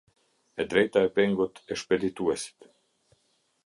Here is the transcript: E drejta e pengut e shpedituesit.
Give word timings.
E 0.61 0.63
drejta 0.71 0.99
e 1.07 1.09
pengut 1.15 1.55
e 1.71 1.73
shpedituesit. 1.79 2.59